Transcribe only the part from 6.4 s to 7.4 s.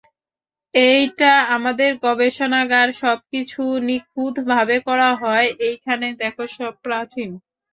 সব প্রাচীন।